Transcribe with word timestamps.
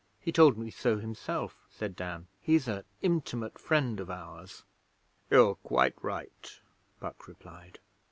He 0.19 0.31
told 0.31 0.57
me 0.57 0.71
so 0.71 0.97
himself,' 0.97 1.63
said 1.69 1.95
Dan. 1.95 2.25
'He's 2.39 2.67
a 2.67 2.85
intimate 3.03 3.59
friend 3.59 3.99
of 3.99 4.09
ours.' 4.09 4.63
'You're 5.29 5.53
quite 5.53 5.93
right,' 6.03 6.59
Puck 6.99 7.27
replied. 7.27 7.77